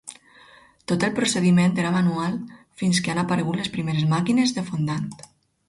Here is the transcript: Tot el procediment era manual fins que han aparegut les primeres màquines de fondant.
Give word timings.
Tot 0.91 1.03
el 1.07 1.11
procediment 1.19 1.75
era 1.83 1.91
manual 1.97 2.39
fins 2.83 3.03
que 3.09 3.13
han 3.15 3.23
aparegut 3.27 3.63
les 3.63 3.73
primeres 3.79 4.11
màquines 4.17 4.59
de 4.59 4.69
fondant. 4.73 5.09